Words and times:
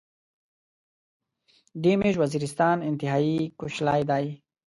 دې 1.83 1.93
ميژ 2.01 2.15
وزيرستان 2.23 2.77
انتهایی 2.89 3.39
کوشلاي 3.59 4.01
داي 4.09 4.27